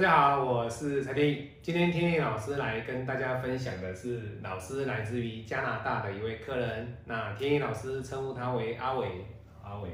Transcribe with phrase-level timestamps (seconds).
[0.00, 1.50] 大家好，我是蔡天意。
[1.60, 6.96] 今天天意老师来跟大家分享的是，老师来自于加拿大的一位客人。
[7.04, 9.06] 那天意老师称呼他为阿伟，
[9.62, 9.90] 阿伟。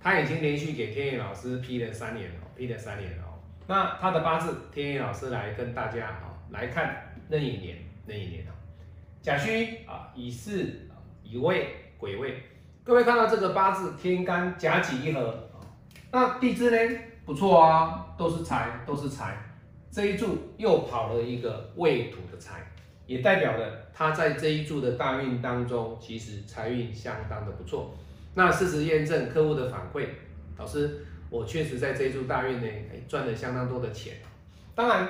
[0.00, 3.38] 他已经连续给天意老师批了三年哦，批了三年哦。
[3.66, 8.52] 那他的八字，天意老师来跟大家啊来看那一年，那一年哦，
[9.20, 10.88] 甲戌啊，乙巳，
[11.22, 12.42] 乙未，癸未。
[12.84, 15.34] 各位看到这个八字天干甲己一合，
[16.12, 19.34] 那地支呢不错啊，都是财，都是财。
[19.90, 22.60] 这一柱又跑了一个未土的财，
[23.06, 27.96] 也代表了他在这一柱的大运当中，其实财运相当的不错。
[28.34, 30.06] 那事实验证，客户的反馈，
[30.58, 34.12] 老师，我确实在这一柱大运呢，哎，赚了相当多的钱。
[34.74, 35.08] 当然，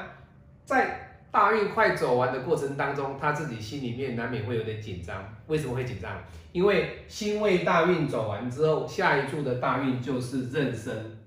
[0.65, 1.04] 在
[1.35, 5.35] 大运快走完的过程当中，他自己心里面难免会有点紧张。
[5.49, 6.23] 为什么会紧张？
[6.53, 11.19] 因为辛未大运走完之后，下一柱的大运就是壬申。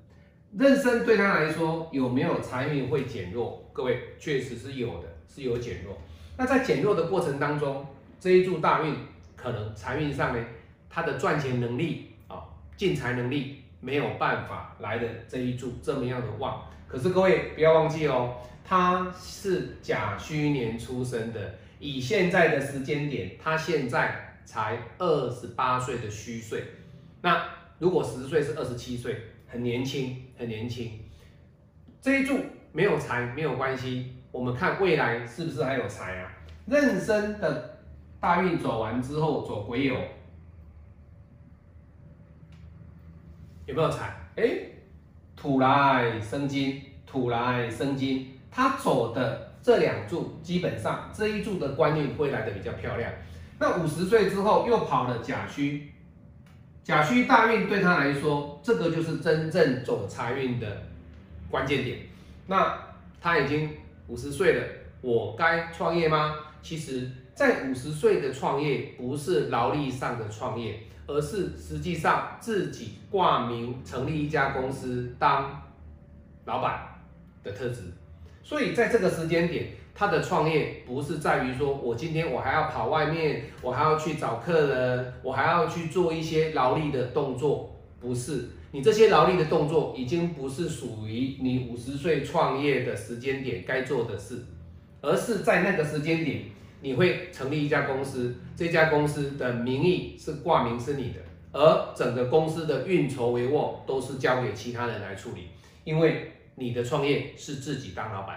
[0.58, 3.70] 壬申对他来说有没有财运会减弱？
[3.74, 5.98] 各位确实是有的，是有减弱。
[6.38, 7.86] 那在减弱的过程当中，
[8.18, 8.96] 这一柱大运
[9.36, 10.42] 可能财运上呢，
[10.90, 16.64] 他的赚钱能力啊，进财能力没有办法来的这一柱这么样的旺。
[16.88, 18.36] 可是各位不要忘记哦。
[18.70, 26.66] 他是甲戌年出生的，以现在的时间点，他现在才二十八岁的虚岁。
[27.22, 27.46] 那
[27.80, 31.00] 如果十岁是二十七岁，很年轻，很年轻。
[32.02, 32.38] 这一柱
[32.74, 36.30] 没有财没有关系，我们看未来是不是还有财啊？
[36.66, 37.80] 壬申的
[38.20, 39.98] 大运走完之后，走癸酉，
[43.68, 44.16] 有没有财？
[44.38, 44.60] 哎，
[45.36, 48.40] 土来生金，土来生金。
[48.50, 53.12] 他走的这两柱，基本上这一柱的官运会来的比较漂亮。
[53.60, 55.92] 那五十岁之后又跑了甲戌，
[56.82, 60.84] 甲戌大运对他来说，这个就是真正走财运的
[61.52, 62.00] 关键点。
[62.48, 62.74] 那
[63.20, 63.70] 他已经
[64.08, 64.64] 五十岁了，
[65.02, 66.36] 我该创业吗？
[66.62, 75.64] 其实，在五十岁的创业不是劳力上的创业，而是实际上自己挂名成立一家公司当
[76.46, 77.02] 老板
[77.44, 77.82] 的特质。
[78.44, 88.50] 所以在这个时间点，他的创业不是在于说，我今天我还要跑外面，我还要去找客人，我还要去做一些劳力的动作，不是。
[88.72, 94.44] 你这些劳力的动作已经不是属于你五十岁创业的时间点该做的事，
[95.02, 96.42] 而是在那个时间点，
[96.82, 101.20] 你会成立一家公司，这家公司的名义是挂名是你的，
[101.52, 105.50] 而整个公司的运筹帷幄都是交给其他人来处理，
[105.84, 106.34] 因为。
[106.60, 108.36] 你的创业是自己当老板，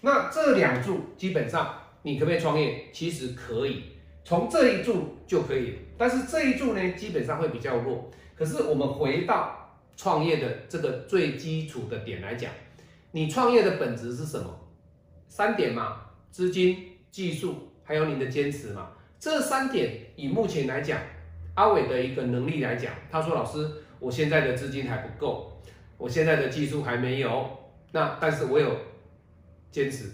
[0.00, 2.86] 那这两柱基本上你可不可以创业？
[2.92, 3.84] 其实可以，
[4.24, 5.74] 从这一柱就可以。
[5.96, 8.10] 但是这一柱呢，基本上会比较弱。
[8.34, 12.50] 可是我们回到创业的这个最基础的点来讲，
[13.12, 14.52] 你创业的本质是什么？
[15.28, 16.00] 三点嘛，
[16.32, 18.88] 资金、技术，还有你的坚持嘛。
[19.20, 20.98] 这三点以目前来讲，
[21.54, 23.70] 阿伟的一个能力来讲，他说：“老师，
[24.00, 25.62] 我现在的资金还不够。”
[25.96, 27.48] 我现在的技术还没有，
[27.92, 28.76] 那但是我有
[29.70, 30.10] 坚持，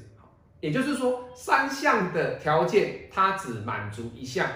[0.61, 4.47] 也就是说三项的条件他只满足一项，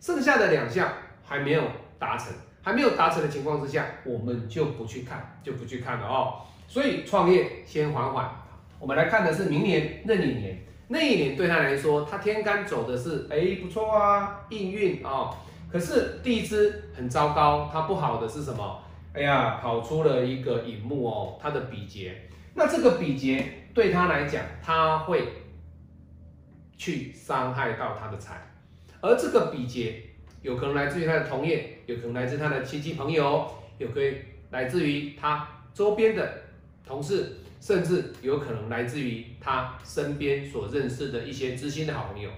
[0.00, 0.88] 剩下的两项
[1.24, 1.64] 还没有
[1.98, 2.32] 达成，
[2.62, 6.42] 还没有达成的情况之下，我们就不去看，就不去看了哦。
[6.68, 8.30] 所以创业先缓缓，
[8.78, 15.30] 我们来看的是明年壬寅年，那一年对他来说，他天干走的是哎不错啊，应运啊，
[15.72, 18.78] 可是地支很糟糕，他不好的是什么？
[19.14, 23.42] 哎呀，跑出了一个乙木哦，他的比劫，那这个比劫
[23.72, 25.28] 对他来讲，他会
[26.76, 28.46] 去伤害到他的财，
[29.00, 30.02] 而这个比劫
[30.42, 34.18] 有可能来自于他的同业，有可能来自他的亲戚朋友，有可以
[34.50, 36.30] 来自于他周边的
[36.86, 42.28] 同事，甚至有可能来自于他身边所认识的一些知心的好朋友，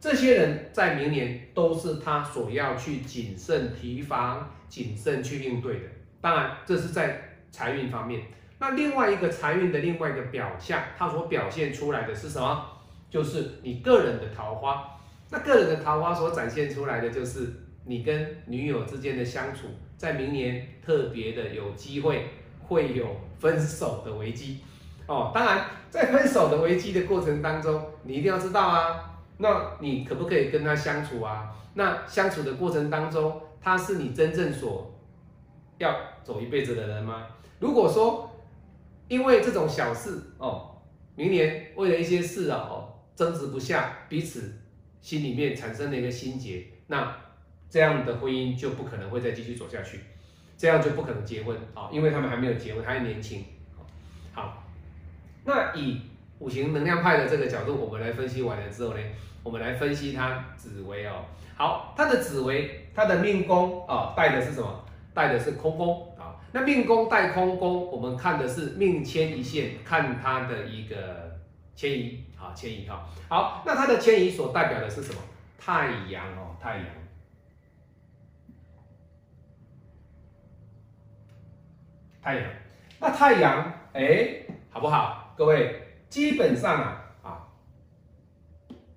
[0.00, 5.82] 这些人在明年都是他所要去谨慎提防、谨慎去应对的。
[6.20, 8.22] 当然，这是在财运方面。
[8.58, 12.66] 那另外一个财运的另外一个表象，它所表现出来的是什么？
[13.08, 14.98] 就是你个人的桃花。
[15.30, 17.52] 那个人的桃花所展现出来的，就是
[17.84, 22.26] 你跟女友之间的相处，在明年特别的有机会
[22.68, 23.04] 会有
[23.38, 24.60] 分手的危机
[25.06, 25.32] 哦。
[25.34, 31.52] 当然，在分手的危机的过程当中，你一定要知道啊，那你可不可以跟他相处啊？
[31.74, 34.92] 那相处的过程当中，他是你真正所
[35.78, 37.26] 要走一辈子的人吗？
[37.58, 38.30] 如果说
[39.08, 40.76] 因为这种小事哦，
[41.14, 44.52] 明年为了一些事哦争执不下，彼此
[45.00, 47.16] 心里面产生了一个心结，那
[47.70, 50.00] 这样的婚姻就不可能会再继续走下去。
[50.58, 53.44] 这样就不可能结婚啊，因为他们还没有结婚，还年轻。
[54.32, 54.64] 好，
[55.44, 56.02] 那以
[56.40, 59.00] 五行能量派的这个角度，我们来分析完了之后呢，
[59.44, 61.24] 我们来分析它紫微哦。
[61.56, 64.84] 好，它的紫微，它的命宫啊，带的是什么？
[65.14, 66.34] 带的是空宫啊。
[66.50, 71.38] 那命宫带空宫，我们看的是命迁移线，看它的一个
[71.76, 73.08] 迁移啊，迁移哈。
[73.28, 75.20] 好，那它的迁移所代表的是什么？
[75.56, 76.86] 太阳哦，太阳。
[82.28, 82.50] 太阳，
[83.00, 85.32] 那太阳，哎，好不好？
[85.34, 85.80] 各位，
[86.10, 87.48] 基本上啊，啊，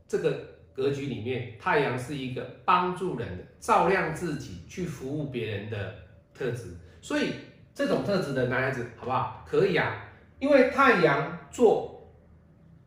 [0.05, 0.37] 这个
[0.73, 5.95] 格局里面，太阳是一个帮助人的、照亮自己、去服务别人的
[6.33, 6.75] 特质。
[6.99, 7.35] 所以
[7.73, 9.45] 这种特质的男孩子，好不好？
[9.47, 12.13] 可以啊，因为太阳做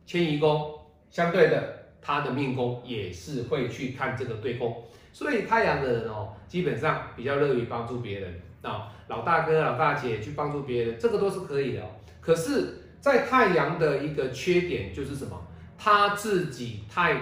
[0.05, 4.83] 迁移宫，相对的，他的命宫也是会去看这个对宫。
[5.15, 8.41] 所以太阳的人哦，基本上比较乐于帮助别人。
[8.61, 11.81] 啊，老大哥、老大姐去帮助别人，这个都是可以的。
[12.19, 15.41] 可是，在太阳的一个缺点就是什么？
[15.77, 17.15] 他自己太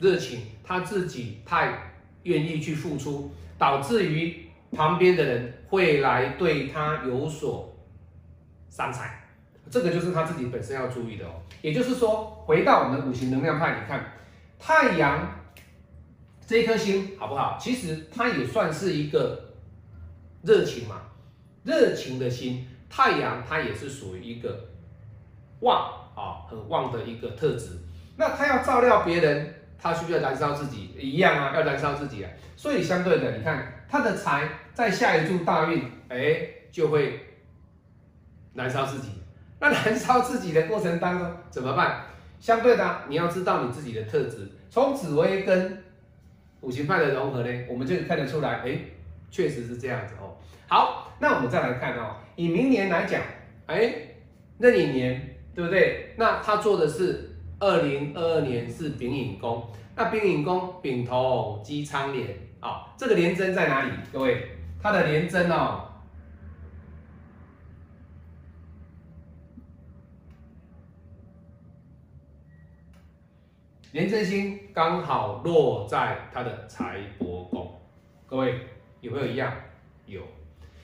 [0.00, 1.92] 热情，他自己太
[2.24, 7.72] 愿意去付出，导致于旁边的人会来对他有所
[8.68, 9.22] 伤财。
[9.70, 11.34] 这个就是他自己本身要注意的哦。
[11.60, 14.12] 也就是说，回到我们五行能量派，你看
[14.58, 15.41] 太阳
[16.46, 17.58] 这颗星好不好？
[17.60, 19.48] 其实它也算是一个。
[20.44, 21.02] 热情嘛，
[21.62, 24.70] 热情的心，太阳它也是属于一个
[25.60, 27.78] 旺啊，很旺的一个特质。
[28.16, 32.30] 那他要照料别人，他需要燃烧自己，一样啊，要燃烧自己啊。
[32.56, 37.20] 所以相对的，你看他的财在下一柱大运，哎，就会
[38.54, 39.10] 燃烧自己。
[39.60, 42.06] 那燃烧自己的过程当中怎么办？
[42.40, 44.50] 相对的，你要知道你自己的特质。
[44.68, 45.81] 从紫薇跟
[46.62, 48.78] 五行派的融合呢，我们就看得出来，哎。
[49.32, 50.36] 确实是这样子哦。
[50.68, 53.22] 好，那我们再来看哦，以明年来讲，
[53.64, 53.90] 哎，
[54.58, 56.12] 壬寅年对不对？
[56.18, 59.66] 那他做的是二零二二年是丙寅宫，
[59.96, 62.28] 那丙寅宫丙头鸡仓年
[62.60, 63.90] 啊，这个连针在哪里？
[64.12, 64.48] 各位，
[64.82, 65.88] 它的连针哦，
[73.92, 77.80] 连针星刚好落在他的财帛宫，
[78.26, 78.58] 各位。
[79.02, 79.52] 有没有一样？
[80.06, 80.22] 有，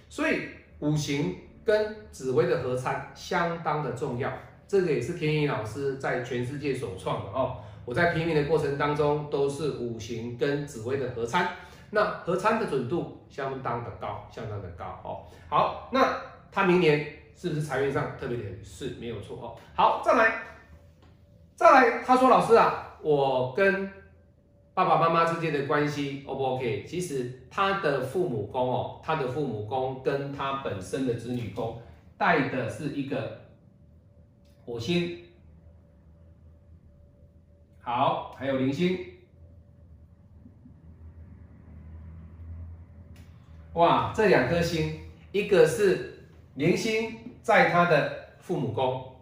[0.09, 0.49] 所以
[0.81, 4.29] 五行跟紫薇的合参相当的重要，
[4.67, 7.59] 这个也是天意老师在全世界首创的哦。
[7.85, 11.49] 我在拼命的过程当中，都是五行跟紫薇的合参，
[11.91, 15.23] 那合参的准度相当的高，相当的高哦。
[15.49, 16.21] 好，那
[16.51, 17.07] 他明年
[17.37, 19.55] 是不是财运上特别的是没有错哦。
[19.77, 20.43] 好，再来，
[21.55, 23.91] 再来，他说老师啊，我跟
[24.75, 26.85] 爸爸妈妈之间的关系 O 不 OK？
[26.87, 31.81] 其实他的父母宫哦，他的父母宫跟他本身的子女宫
[32.17, 33.41] 带的是一个
[34.65, 35.25] 火星，
[37.81, 38.99] 好，还有零星，
[43.73, 45.01] 哇，这两颗星，
[45.33, 46.25] 一个是
[46.55, 49.17] 零星在他的父母宫，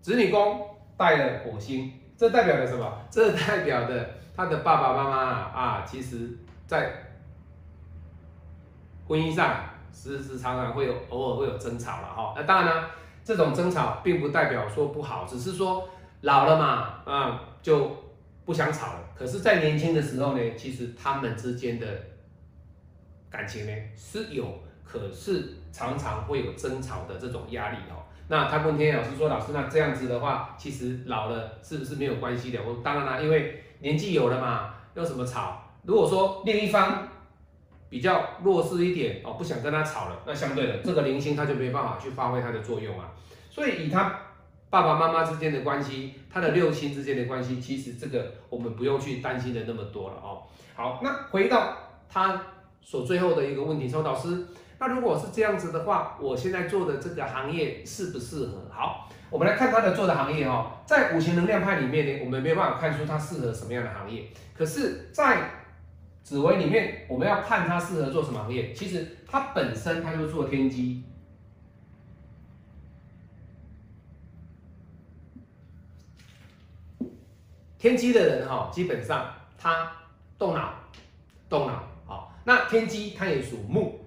[0.00, 1.92] 子女宫带了火星。
[2.16, 2.90] 这代表了什么？
[3.10, 6.30] 这代表的他的爸爸妈妈啊，其实，
[6.66, 6.90] 在
[9.06, 9.60] 婚姻上
[9.92, 12.32] 时时常常会有偶尔会有争吵了哈。
[12.34, 12.88] 那当然呢，
[13.22, 15.86] 这种争吵并不代表说不好，只是说
[16.22, 17.94] 老了嘛，啊，就
[18.46, 19.00] 不想吵了。
[19.14, 21.86] 可是，在年轻的时候呢，其实他们之间的
[23.28, 24.46] 感情呢是有，
[24.82, 28.00] 可是常常会有争吵的这种压力哦。
[28.28, 35.62] 那他问天老师说：“老师，那这样子的话，其实老了是不是没有关系的？”我当然啦，因为年纪有了嘛，用什么吵？
[35.84, 37.06] 如果说另一方
[37.88, 43.10] 比较弱势一点哦，不想跟他吵了，那相对的这个零星他就没办法去发挥他的作用啊。
[43.48, 44.18] 所以以他
[44.68, 50.42] 爸爸妈妈之间的关系，他的六亲之间的关系，其实这个我们不用去担心的那么多了哦。
[50.74, 51.76] 好，那回到
[52.08, 52.42] 他
[52.86, 54.46] 所最后的一个问题，说老师。
[54.78, 58.70] 那如果是这样子的话，我现在做的这个行业适不适合？
[58.70, 64.30] 好，我们来看他的做的行业哈，在五行能量派里面呢，我们没有办法看出他适合什么样的行业。
[64.56, 65.50] 可是，在
[66.22, 68.72] 紫薇里面，我们要看他适合做什么行业。
[68.72, 71.02] 其实他本身他就做天机，
[77.78, 79.26] 天机的人哈，基本上
[79.58, 79.90] 他
[80.38, 80.72] 动脑，
[81.48, 81.95] 动脑。
[82.46, 84.00] 那天机它也属木。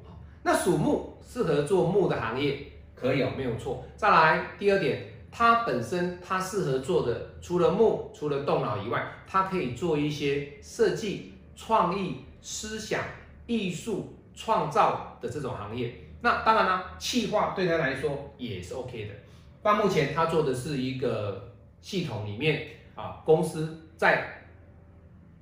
[0.44, 2.66] 那属木适合做木的行业，
[2.96, 3.84] 可以哦，没有错。
[3.98, 13.04] 再来第二点，它本身它适合做的，除了木，除了动脑以外，它可以做一些设计、创意、思想、
[13.46, 15.94] 艺术、创造的这种行业。
[16.22, 19.14] 那当然啦，气化对他来说也是 OK 的。
[19.62, 22.66] 那目前他做的是一个系统里面
[22.96, 24.46] 啊，公司在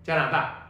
[0.03, 0.66] 加拿大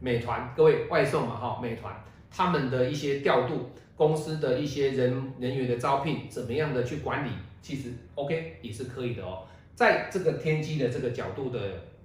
[0.00, 1.94] 美团，各位外送嘛哈，美团
[2.30, 7.30] 他们的一些调度，公司的一些人人员的招聘，怎么样的去管理，
[7.62, 9.44] 其实 OK 也是可以的哦。
[9.74, 11.58] 在这个天机的这个角度的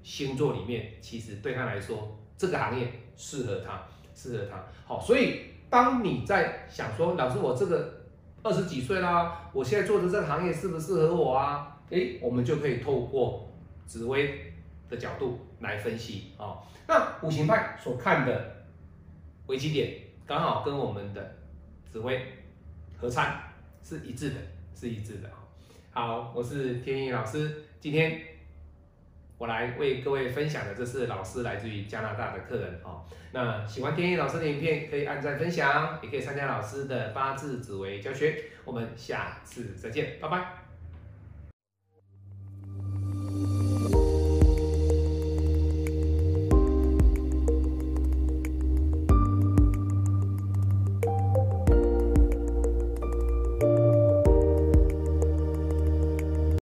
[0.04, 3.84] 星座里面，其实对他来说，这个行业适合他，
[4.16, 4.64] 适合他。
[4.86, 8.02] 好，所以当你在想说，老师，我这个
[8.42, 11.78] 二十几岁啦，我现在做的这个行业适不适合我啊？
[11.90, 13.52] 诶，我们就可以透过
[13.86, 14.54] 紫薇
[14.90, 16.58] 的角度来分析啊。
[16.88, 18.66] 那五行派所看的
[19.48, 19.94] 危机点，
[20.26, 21.36] 刚好跟我们的
[21.90, 22.22] 紫薇
[22.98, 23.42] 合参
[23.84, 24.36] 是一致的，
[24.76, 25.30] 是一致的。
[25.92, 27.64] 好，我是天意老师。
[27.80, 28.22] 今天
[29.38, 33.04] 我来为各位分享的，这是老师来自于加拿大的客人哦。
[33.32, 38.44] 那喜欢天意老师的影片，可以按赞分享，也可以参加老师的八字紫微教学。
[38.66, 40.69] 我们下次再见，拜拜。